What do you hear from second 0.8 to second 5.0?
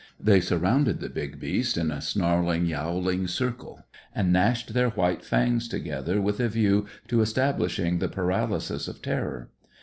the big beast in a snarling, yowling circle, and gnashed their